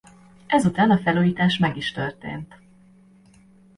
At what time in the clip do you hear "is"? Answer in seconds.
1.77-1.91